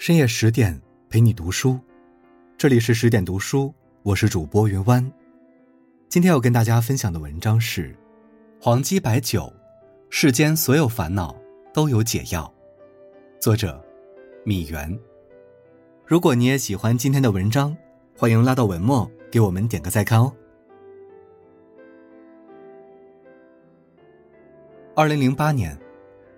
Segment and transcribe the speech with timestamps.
[0.00, 0.80] 深夜十点
[1.10, 1.78] 陪你读书，
[2.56, 3.70] 这里是十点读书，
[4.02, 5.12] 我是主播云湾。
[6.08, 7.90] 今天要跟大家分享的文章是
[8.58, 9.42] 《黄鸡白酒》，
[10.08, 11.36] 世间所有烦恼
[11.74, 12.50] 都有解药。
[13.38, 13.78] 作者：
[14.42, 14.98] 米原。
[16.06, 17.76] 如果你也喜欢今天的文章，
[18.16, 20.34] 欢迎拉到文末给我们点个再看哦。
[24.96, 25.78] 二零零八年，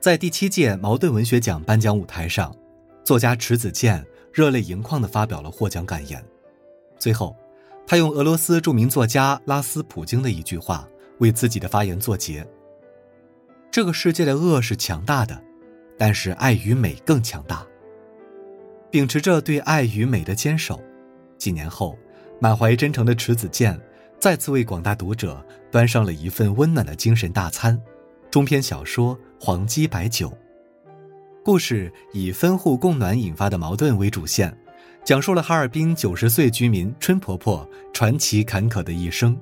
[0.01, 2.53] 在第七届茅盾文学奖颁奖舞台上。
[3.05, 6.25] 作家迟子建热泪盈眶地发表了获奖感言，
[6.99, 7.37] 最后，
[7.87, 10.89] 他用俄罗斯著名作家拉斯普京的一句话
[11.19, 12.47] 为自己的发言作结
[13.73, 15.43] ：“这个世界的恶是强大的，
[15.99, 17.67] 但是爱与美更强大。”
[18.89, 20.81] 秉持着对爱与美的坚守，
[21.37, 21.99] 几年后，
[22.41, 23.79] 满怀真诚的迟子建
[24.21, 27.81] 再次为广大读者端上了一份温暖的精神大餐——
[28.31, 30.29] 中篇小说《黄鸡白酒》。
[31.45, 34.57] 故事以分户供暖引发的矛盾为主线，
[35.05, 39.37] 讲述了哈尔滨九十岁居民春婆婆传奇坎坷的一生。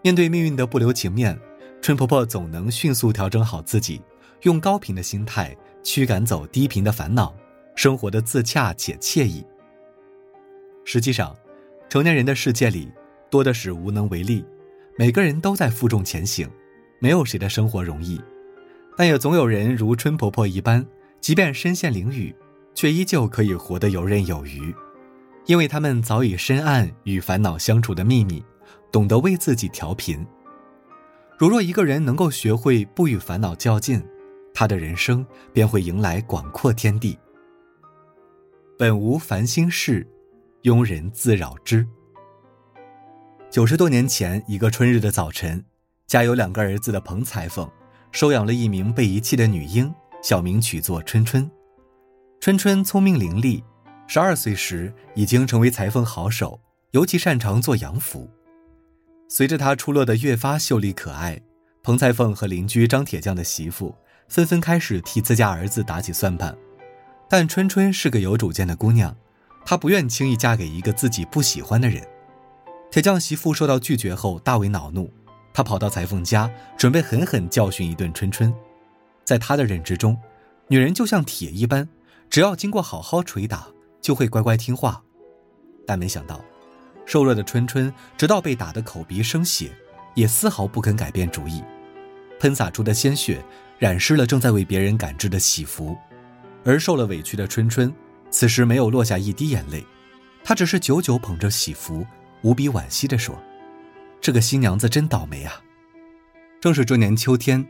[0.00, 1.36] 面对命运的不留情面，
[1.82, 4.00] 春婆婆总能迅速调整好自己，
[4.42, 7.34] 用高频的心态驱赶走低频的烦恼，
[7.74, 9.44] 生活的自洽且惬意。
[10.84, 11.36] 实际上，
[11.88, 12.92] 成年人的世界里
[13.28, 14.44] 多的是无能为力，
[14.96, 16.48] 每个人都在负重前行，
[17.00, 18.20] 没有谁的生活容易，
[18.96, 20.86] 但也总有人如春婆婆一般。
[21.20, 22.34] 即便身陷囹圄，
[22.74, 24.74] 却依旧可以活得游刃有余，
[25.46, 28.42] 因为他们早已深谙与烦恼相处的秘密，
[28.90, 30.26] 懂得为自己调频。
[31.36, 34.02] 如若一个人能够学会不与烦恼较劲，
[34.52, 37.18] 他的人生便会迎来广阔天地。
[38.76, 40.06] 本无烦心事，
[40.62, 41.86] 庸人自扰之。
[43.50, 45.64] 九十多年前，一个春日的早晨，
[46.06, 47.70] 家有两个儿子的彭裁缝，
[48.12, 49.92] 收养了一名被遗弃的女婴。
[50.20, 51.48] 小名取作春春，
[52.40, 53.62] 春春聪明伶俐，
[54.08, 58.28] 十二岁时已经成为裁缝好手，尤其擅长做洋服。
[59.28, 61.40] 随着她出落的越发秀丽可爱，
[61.84, 63.94] 彭裁缝和邻居张铁匠的媳妇
[64.28, 66.56] 纷纷开始替自家儿子打起算盘。
[67.28, 69.16] 但春春是个有主见的姑娘，
[69.64, 72.02] 她不愿轻易嫁给一个自己不喜欢的人。
[72.90, 75.12] 铁匠媳妇受到拒绝后大为恼怒，
[75.54, 78.52] 她跑到裁缝家，准备狠狠教训一顿春春。
[79.28, 80.18] 在他的认知中，
[80.68, 81.86] 女人就像铁一般，
[82.30, 83.68] 只要经过好好捶打，
[84.00, 85.02] 就会乖乖听话。
[85.86, 86.42] 但没想到，
[87.04, 89.70] 瘦弱的春春直到被打得口鼻生血，
[90.14, 91.62] 也丝毫不肯改变主意。
[92.40, 93.44] 喷洒出的鲜血
[93.78, 95.94] 染湿了正在为别人赶制的喜服，
[96.64, 97.94] 而受了委屈的春春
[98.30, 99.84] 此时没有落下一滴眼泪，
[100.42, 102.02] 她只是久久捧着喜服，
[102.40, 103.38] 无比惋惜地说
[104.22, 105.62] ：“这个新娘子真倒霉啊！”
[106.62, 107.62] 正是这年秋天。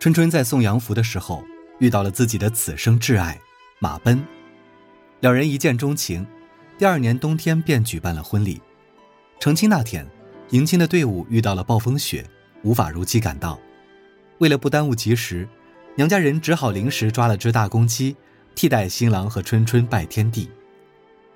[0.00, 1.44] 春春在送洋服的时候，
[1.80, 3.36] 遇到了自己的此生挚爱
[3.80, 4.24] 马奔，
[5.18, 6.24] 两人一见钟情，
[6.78, 8.62] 第二年冬天便举办了婚礼。
[9.40, 10.06] 成亲那天，
[10.50, 12.24] 迎亲的队伍遇到了暴风雪，
[12.62, 13.58] 无法如期赶到。
[14.38, 15.48] 为了不耽误吉时，
[15.96, 18.16] 娘家人只好临时抓了只大公鸡，
[18.54, 20.48] 替代新郎和春春拜天地。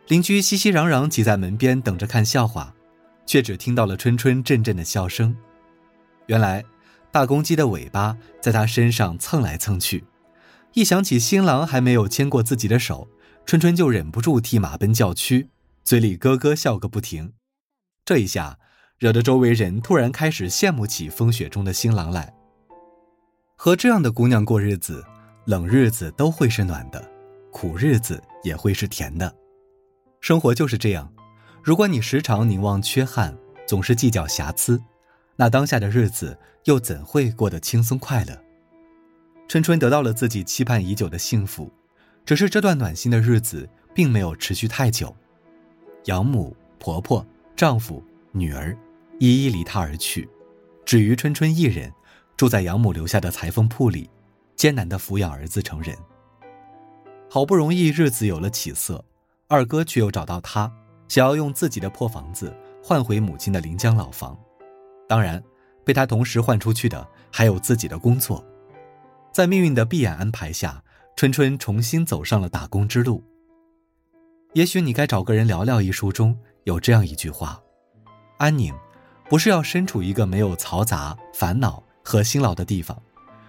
[0.06, 2.72] 邻居熙熙攘攘挤在门边等着看笑话，
[3.26, 5.36] 却只听到了春春阵阵的笑声。
[6.26, 6.64] 原来。
[7.12, 10.02] 大公鸡的尾巴在他身上蹭来蹭去，
[10.72, 13.06] 一想起新郎还没有牵过自己的手，
[13.44, 15.50] 春春就忍不住替马奔叫屈，
[15.84, 17.34] 嘴里咯咯笑个不停。
[18.06, 18.58] 这一下
[18.98, 22.32] 惹得周围人突然开始羡慕起风雪中的新郎来。
[23.56, 25.04] 和这样的姑娘过日子，
[25.44, 27.06] 冷日子都会是暖的，
[27.52, 29.30] 苦日子也会是甜的。
[30.22, 31.12] 生活就是这样，
[31.62, 33.36] 如果你时常凝望缺憾，
[33.66, 34.82] 总是计较瑕疵。
[35.42, 38.44] 那当下的日子又怎会过得轻松快乐？
[39.48, 41.68] 春春得到了自己期盼已久的幸福，
[42.24, 45.12] 只是这段暖心的日子并没有持续太久。
[46.04, 47.26] 养母、婆婆、
[47.56, 48.78] 丈夫、女儿，
[49.18, 50.28] 一一离她而去，
[50.84, 51.92] 只余春春一人
[52.36, 54.08] 住在养母留下的裁缝铺里，
[54.54, 55.98] 艰难地抚养儿子成人。
[57.28, 59.04] 好不容易日子有了起色，
[59.48, 60.72] 二哥却又找到她，
[61.08, 64.38] 想要用自己的破房子换回母亲的临江老房。
[65.08, 65.42] 当然，
[65.84, 68.44] 被他同时换出去的还有自己的工作。
[69.32, 70.82] 在命运的闭眼安排下，
[71.16, 73.22] 春春重新走上了打工之路。
[74.52, 75.80] 也许你该找个人聊聊。
[75.80, 77.60] 一书中有这样一句话
[78.38, 78.74] ：“安宁，
[79.28, 83.02] 不是要身处一个没有嘈杂、烦恼和辛劳的地方，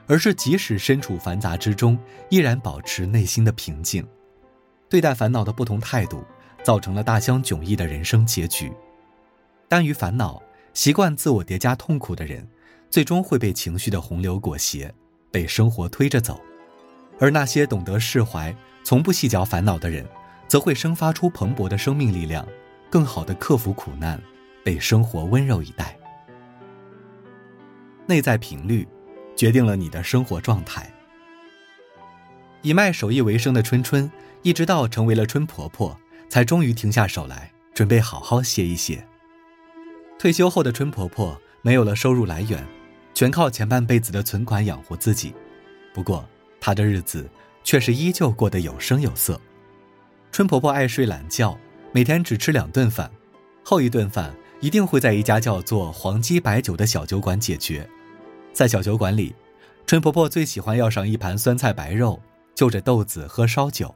[0.07, 4.07] 而是即使身处繁杂之中，依然保持内心的平静。
[4.89, 6.23] 对待烦恼的不同态度，
[6.63, 8.71] 造成了大相迥异的人生结局。
[9.67, 10.41] 耽于烦恼。”
[10.73, 12.47] 习惯自我叠加痛苦的人，
[12.89, 14.91] 最终会被情绪的洪流裹挟，
[15.31, 16.35] 被生活推着走；
[17.19, 20.05] 而那些懂得释怀、从不细嚼烦恼的人，
[20.47, 22.47] 则会生发出蓬勃的生命力量，
[22.89, 24.21] 更好的克服苦难，
[24.63, 25.97] 被生活温柔以待。
[28.07, 28.87] 内在频率，
[29.35, 30.91] 决定了你的生活状态。
[32.63, 34.11] 以卖手艺为生的春春，
[34.41, 35.97] 一直到成为了春婆婆，
[36.29, 39.05] 才终于停下手来，准备好好歇一歇。
[40.17, 42.65] 退休后的春婆婆没有了收入来源，
[43.13, 45.33] 全靠前半辈子的存款养活自己。
[45.93, 46.27] 不过，
[46.59, 47.29] 她的日子
[47.63, 49.39] 却是依旧过得有声有色。
[50.31, 51.57] 春婆婆爱睡懒觉，
[51.91, 53.11] 每天只吃两顿饭，
[53.63, 57.87] 后一顿饭一定会在一家叫做“黄鸡白酒”的小酒馆解决。
[58.53, 59.35] 在小酒馆里，
[59.85, 62.21] 春婆婆最喜欢要上一盘酸菜白肉。
[62.55, 63.95] 就着豆子喝烧酒，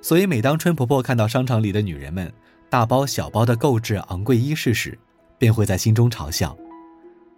[0.00, 2.32] 所以每当春婆婆看到商场里的女人们
[2.70, 4.96] 大包小包的购置昂贵衣饰时，
[5.44, 6.56] 便会在心中嘲笑：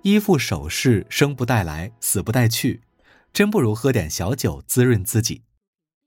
[0.02, 2.80] 衣服首饰生不带来，死不带去，
[3.32, 5.42] 真不如喝点小酒滋润自己。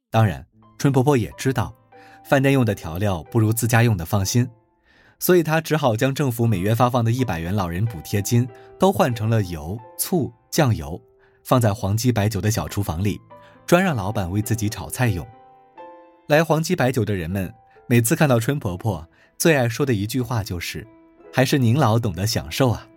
[0.10, 0.48] 当然，
[0.78, 1.76] 春婆婆也知道，
[2.24, 4.50] 饭店用的调料不如自家用的放心，
[5.20, 8.48] 所以她只好将政府每月发放的一百元老人补贴金
[8.80, 10.98] 都换成了油、醋、酱油，
[11.44, 13.20] 放在黄鸡白酒的小厨房里。
[13.68, 15.28] 专让老板为自己炒菜用。
[16.30, 17.54] 来黄鸡白酒的人们，
[17.88, 19.06] 每次看到春婆婆，
[19.38, 20.88] 最爱说的一句话就是
[21.32, 22.88] ：“还是您老懂得享受啊。”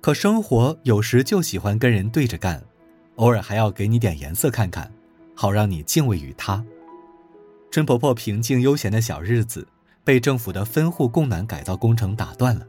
[0.00, 2.62] 可生活有时就喜欢跟人对着干，
[3.16, 4.92] 偶尔还要给你点颜色看看，
[5.34, 6.62] 好让你敬畏于他。
[7.70, 9.66] 春婆婆平静悠闲的小日子，
[10.04, 12.66] 被政府的分户供暖改造工程打断了。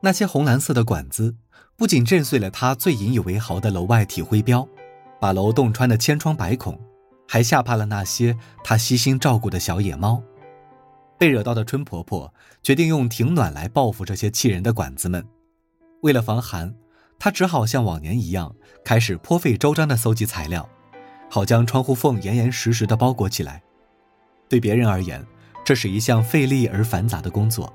[0.00, 1.34] 那些红蓝色的管子，
[1.76, 4.66] 不仅震碎了她最引以为豪的楼外体徽标。
[5.18, 6.78] 把楼洞穿的千疮百孔，
[7.28, 10.22] 还吓怕了那些她悉心照顾的小野猫。
[11.20, 12.32] 被惹到的春婆婆
[12.62, 15.22] 决定用停暖来报复这些气人的管子们。
[16.00, 16.74] 为了防寒，
[17.18, 20.66] 她只好像往年一样，开始颇费周章地搜集材料，
[21.28, 23.62] 好将窗户缝严严实实地包裹起来。
[24.48, 25.22] 对别人而言，
[25.62, 27.70] 这是一项费力而繁杂的工作，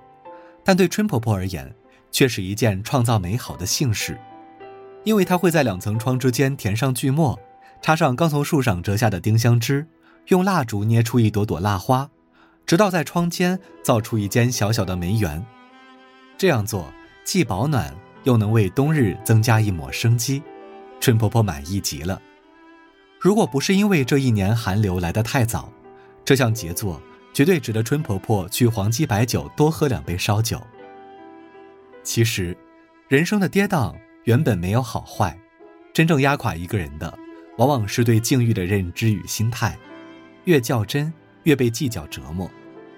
[0.64, 1.72] 但对春婆婆而言，
[2.10, 4.20] 却是一件创造美好的幸事。
[5.04, 7.40] 因为她会在两层窗之间填上锯末，
[7.80, 9.88] 插上刚从树上折下的丁香枝，
[10.30, 12.10] 用蜡烛捏出一朵朵蜡花，
[12.66, 15.46] 直到在窗间造出一间小小的梅园。
[16.38, 16.92] 这样做
[17.24, 20.42] 既保暖，又能为冬日增加一抹生机，
[21.00, 22.22] 春婆婆满意极了。
[23.20, 25.72] 如果不是因为这一年寒流来得太早，
[26.24, 27.02] 这项杰作
[27.34, 30.62] 绝对值得春婆婆去黄鸡白酒多喝两杯烧酒。
[32.04, 32.56] 其实，
[33.08, 33.96] 人生的跌宕。
[34.26, 35.40] 原本没有好坏，
[35.94, 37.16] 真正压垮一个人的，
[37.60, 39.78] 往往是对境遇的认知与心态。
[40.46, 41.14] 越较真，
[41.46, 42.48] 越被计较折磨；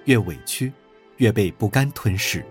[0.04, 0.74] 越委屈，
[1.18, 2.44] 越被不甘吞噬。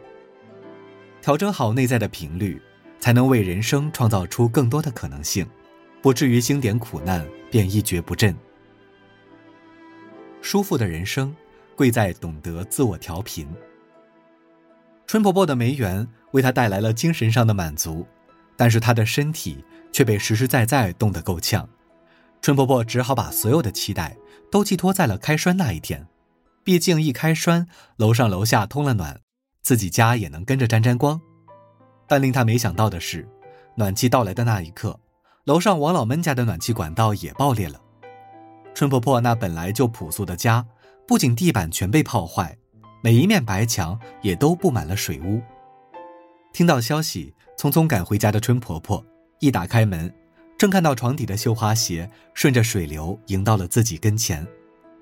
[1.20, 2.58] 调整好内在的频率，
[2.98, 5.46] 才能为人生创造出更多的可能性，
[6.00, 8.34] 不至于经典苦难便一蹶不振。
[10.40, 11.34] 舒服的人生，
[11.74, 13.46] 贵在懂得自我调频。
[15.06, 18.06] 春婆婆的梅园为她带来了精神上的满足。
[18.58, 19.62] 但是她的身体
[19.92, 21.68] 却被实实在在冻得够呛，
[22.40, 24.16] 春婆婆只好把所有的期待
[24.50, 26.06] 都寄托在了开栓那一天。
[26.62, 27.66] 毕竟一开栓，
[27.96, 29.20] 楼上楼下通了暖，
[29.62, 31.20] 自己家也能跟着沾沾光。
[32.06, 33.28] 但令她没想到的是，
[33.76, 34.98] 暖气到来的那一刻，
[35.44, 37.80] 楼上王老闷家的暖气管道也爆裂了。
[38.74, 40.66] 春婆婆那本来就朴素的家，
[41.06, 42.56] 不仅地板全被泡坏，
[43.02, 45.40] 每一面白墙也都布满了水污。
[46.52, 47.34] 听到消息。
[47.56, 49.02] 匆匆赶回家的春婆婆
[49.38, 50.14] 一打开门，
[50.58, 54.46] 正看到床底的绣花鞋顺着水流迎到了自己跟前。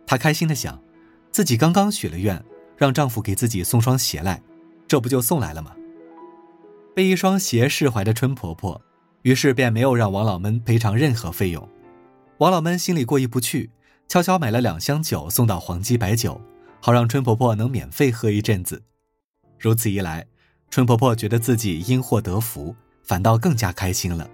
[0.06, 0.80] 她开心的想，
[1.30, 2.42] 自己刚刚许了愿，
[2.76, 4.42] 让丈夫给自己送双鞋来，
[4.88, 5.74] 这不就送来了吗？
[6.94, 8.80] 被一双鞋释怀的春婆婆，
[9.22, 11.68] 于是便没有让王老闷赔偿任何费用。
[12.38, 13.70] 王老闷心里过意不去，
[14.08, 16.40] 悄悄买了两箱酒送到黄鸡白酒，
[16.80, 18.82] 好让春婆婆能免费喝一阵子。
[19.58, 20.26] 如此一来。
[20.70, 24.28] 春婆婆觉得自己因祸得福，反倒更加开心了。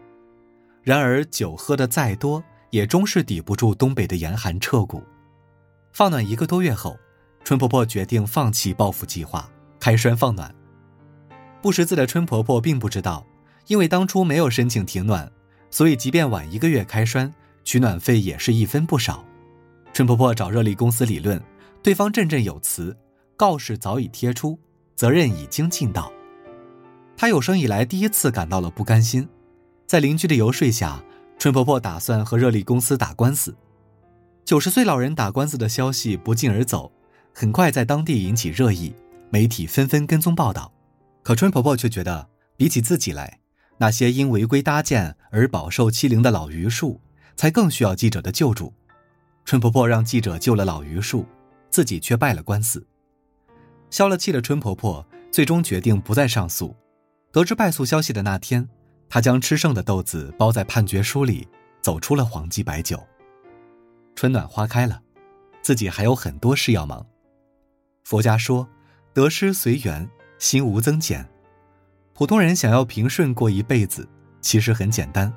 [0.83, 5.03] 然而，酒喝的再多，也终是抵不住东北的严寒彻骨。
[5.93, 6.97] 放暖一个多月后，
[7.45, 10.55] 春婆婆决定放弃报复计划，开栓放暖。
[11.61, 13.27] 不识字的春婆婆并不知道，
[13.67, 15.31] 因为当初没有申请停暖，
[15.71, 17.33] 所以即便晚一个月开栓，
[17.65, 19.23] 取暖费也是一分不少。
[19.93, 21.39] 春婆婆找热力公司理论，
[21.83, 22.97] 对方振振有词，
[23.37, 24.59] 告示早已贴出，
[24.97, 26.11] 责任已经尽到。
[27.17, 29.29] 她有生以来第一次感到了不甘心，
[29.91, 31.03] 在邻居的游说下，
[31.37, 33.53] 春婆婆打算和热力公司打官司。
[34.45, 36.93] 九十岁老人打官司的消息不胫而走，
[37.35, 38.95] 很快在当地引起热议，
[39.31, 40.73] 媒体纷纷跟踪报道。
[41.25, 43.41] 可春婆婆却觉得，比起自己来，
[43.79, 47.01] 那些因违规搭建而饱受欺凌的老榆树，
[47.35, 48.73] 才更需要记者的救助。
[49.45, 51.27] 春婆婆让记者救了老榆树，
[51.69, 52.87] 自己却败了官司。
[53.91, 56.77] 消了气的春婆婆最终决定不再上诉。
[57.33, 58.69] 得知败诉消息的那天，
[59.11, 61.47] 他将吃剩的豆子包在判决书里，
[61.83, 63.05] 走出了黄记白酒。
[64.15, 65.03] 春暖花开了，
[65.61, 67.05] 自己还有很多事要忙。
[68.05, 68.69] 佛家说，
[69.13, 71.29] 得失随缘，心无增减。
[72.15, 74.09] 普通人想要平顺过一辈子，
[74.41, 75.33] 其实很简单，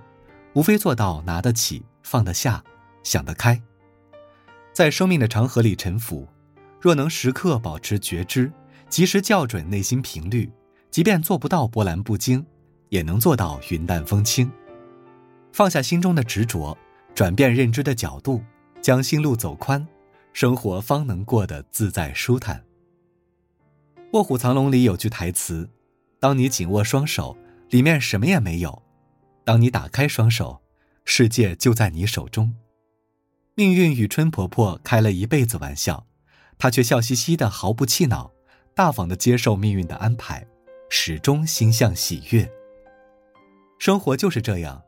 [0.53, 2.63] 无非做到拿得起、放得下、
[3.01, 3.59] 想得开。
[4.71, 6.27] 在生命的长河里沉浮，
[6.79, 8.51] 若能时刻保持觉知，
[8.87, 10.51] 及时校准内心频率，
[10.91, 12.45] 即便做不到波澜不惊，
[12.93, 14.51] 也能做到云淡风轻。
[15.51, 16.77] 放下心中的执着，
[17.15, 18.43] 转变认知的角度。
[18.83, 19.87] 将心路走宽，
[20.33, 22.61] 生活方能过得自在舒坦。
[24.11, 25.69] 《卧虎藏龙》里有句台词
[26.19, 27.37] ：“当你紧握双手，
[27.69, 28.83] 里面什么也没有；
[29.45, 30.61] 当你打开双手，
[31.05, 32.53] 世界就在你手中。”
[33.55, 36.05] 命运与春婆婆开了一辈子玩笑，
[36.57, 38.31] 她却笑嘻嘻的，毫不气恼，
[38.75, 40.45] 大方的接受命运的安排，
[40.89, 42.51] 始终心向喜悦。
[43.85, 44.81] 生活就是这样，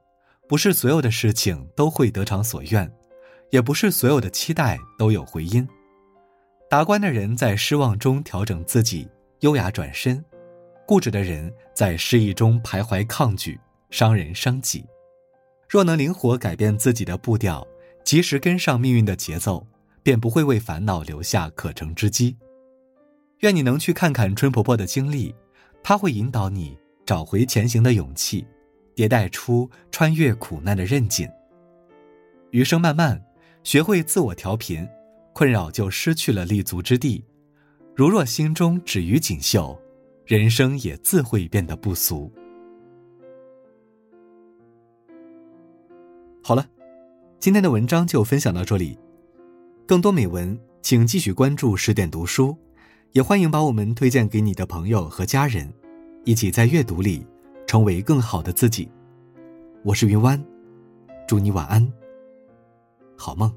[0.47, 2.89] 不是所有的事情都会得偿所愿。
[3.49, 5.67] 也不是所有的期待都有回音。
[6.69, 9.05] 达观的人在失望中调整自己，
[9.41, 10.23] 优雅转身；
[10.87, 13.59] 固执的人在失意中徘徊抗拒，
[13.89, 14.85] 伤人伤己。
[15.67, 17.67] 若能灵活改变自己的步调，
[18.05, 19.67] 及时跟上命运的节奏，
[20.03, 22.37] 便不会为烦恼留下可乘之机。
[23.39, 25.35] 愿你能去看看春婆婆的经历，
[25.83, 28.47] 她会引导你找回前行的勇气，
[28.95, 31.29] 迭代出穿越苦难的韧劲。
[32.51, 33.21] 余生漫漫。
[33.63, 34.87] 学会自我调频，
[35.33, 37.25] 困扰就失去了立足之地。
[37.95, 39.75] 如若心中止于锦绣，
[40.23, 42.31] 人生也自会变得不俗。
[46.43, 46.69] 好了，
[47.39, 48.99] 今天的文章就分享到这里。
[49.87, 52.55] 更多美文，请继续关注十点读书，
[53.13, 55.73] 也欢迎把我们推荐给你的朋友和家人，
[56.23, 57.25] 一起在阅读里
[57.67, 58.89] 成为更好的自己。
[59.83, 60.43] 我是云湾，
[61.27, 61.85] 祝你晚安。
[63.17, 63.51] 好梦。